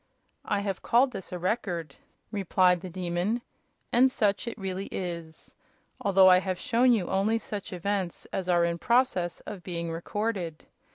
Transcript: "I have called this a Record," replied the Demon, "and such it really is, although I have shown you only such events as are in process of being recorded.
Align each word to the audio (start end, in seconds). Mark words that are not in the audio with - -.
"I 0.45 0.61
have 0.61 0.81
called 0.81 1.11
this 1.11 1.31
a 1.31 1.37
Record," 1.37 1.95
replied 2.31 2.81
the 2.81 2.89
Demon, 2.89 3.43
"and 3.93 4.09
such 4.09 4.47
it 4.47 4.57
really 4.57 4.87
is, 4.87 5.53
although 5.99 6.27
I 6.27 6.39
have 6.39 6.57
shown 6.57 6.91
you 6.91 7.07
only 7.07 7.37
such 7.37 7.71
events 7.71 8.25
as 8.33 8.49
are 8.49 8.65
in 8.65 8.79
process 8.79 9.41
of 9.41 9.61
being 9.61 9.91
recorded. 9.91 10.65